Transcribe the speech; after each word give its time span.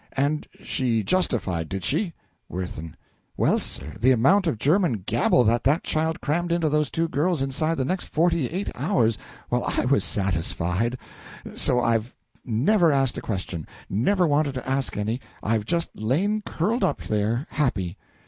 And 0.13 0.47
she 0.63 1.03
justified, 1.03 1.69
did 1.69 1.83
she? 1.83 2.13
WIRTHIN. 2.49 2.95
Well, 3.37 3.59
sir, 3.59 3.93
the 3.99 4.09
amount 4.09 4.47
of 4.47 4.57
German 4.57 5.03
gabble 5.05 5.43
that 5.43 5.63
that 5.65 5.83
child 5.83 6.21
crammed 6.21 6.51
into 6.51 6.69
those 6.69 6.89
two 6.89 7.07
girls 7.07 7.43
inside 7.43 7.75
the 7.75 7.85
next 7.85 8.05
forty 8.05 8.47
eight 8.49 8.71
hours 8.73 9.19
well, 9.51 9.63
I 9.77 9.85
was 9.85 10.03
satisfied! 10.03 10.97
So 11.53 11.81
I've 11.81 12.15
never 12.43 12.91
asked 12.91 13.19
a 13.19 13.21
question 13.21 13.67
never 13.91 14.25
wanted 14.25 14.55
to 14.55 14.67
ask 14.67 14.97
any. 14.97 15.21
I've 15.43 15.65
just 15.65 15.91
lain 15.95 16.41
curled 16.47 16.83
up 16.83 17.03
there, 17.03 17.45
happy. 17.51 17.95